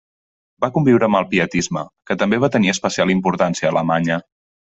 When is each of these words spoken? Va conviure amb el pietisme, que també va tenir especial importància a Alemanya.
Va 0.63 0.69
conviure 0.77 1.05
amb 1.09 1.17
el 1.19 1.27
pietisme, 1.33 1.83
que 2.11 2.17
també 2.23 2.41
va 2.45 2.51
tenir 2.57 2.73
especial 2.75 3.13
importància 3.17 3.67
a 3.69 3.73
Alemanya. 3.77 4.19